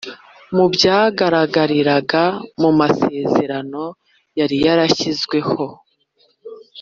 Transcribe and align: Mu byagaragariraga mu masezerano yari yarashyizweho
Mu 0.55 0.65
byagaragariraga 0.73 2.23
mu 2.61 2.69
masezerano 2.79 3.83
yari 4.39 4.55
yarashyizweho 4.65 5.65